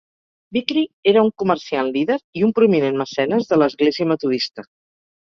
[0.55, 4.65] Vickery era un comerciant líder i un prominent mecenes de l'església Metodista.